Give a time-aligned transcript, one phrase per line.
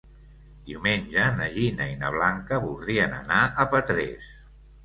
[0.69, 4.35] Diumenge na Gina i na Blanca voldrien anar a Petrés.